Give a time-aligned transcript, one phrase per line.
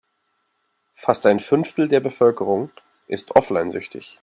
[0.95, 2.71] Fast ein Fünftel der Bevölkerung
[3.05, 4.19] ist offline-süchtig.